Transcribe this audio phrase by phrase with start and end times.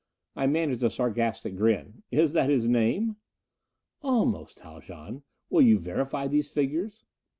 [0.35, 2.01] I managed a sarcastic grin.
[2.09, 3.17] "Is that his name?"
[4.01, 4.61] "Almost.
[4.61, 7.05] Haljan, will you verify these figures?"